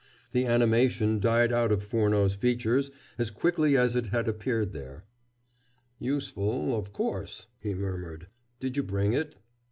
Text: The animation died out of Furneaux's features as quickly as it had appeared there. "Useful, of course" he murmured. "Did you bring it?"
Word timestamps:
The 0.31 0.47
animation 0.47 1.19
died 1.19 1.53
out 1.53 1.71
of 1.71 1.83
Furneaux's 1.83 2.33
features 2.33 2.89
as 3.19 3.29
quickly 3.29 3.77
as 3.77 3.95
it 3.95 4.07
had 4.07 4.27
appeared 4.27 4.73
there. 4.73 5.03
"Useful, 5.99 6.75
of 6.75 6.91
course" 6.91 7.45
he 7.59 7.75
murmured. 7.75 8.25
"Did 8.59 8.75
you 8.75 8.81
bring 8.81 9.13
it?" 9.13 9.35